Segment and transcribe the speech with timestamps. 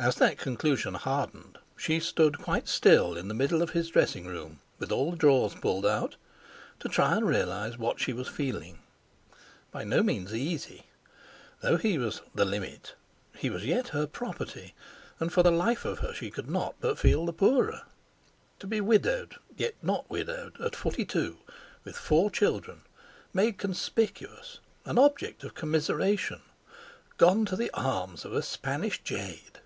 [0.00, 4.60] As that conclusion hardened she stood quite still in the middle of his dressing room,
[4.78, 6.14] with all the drawers pulled out,
[6.78, 8.78] to try and realise what she was feeling.
[9.72, 10.86] By no means easy!
[11.62, 12.94] Though he was "the limit"
[13.36, 14.72] he was yet her property,
[15.18, 17.82] and for the life of her she could not but feel the poorer.
[18.60, 21.38] To be widowed yet not widowed at forty two;
[21.82, 22.82] with four children;
[23.34, 26.42] made conspicuous, an object of commiseration!
[27.16, 29.58] Gone to the arms of a Spanish Jade!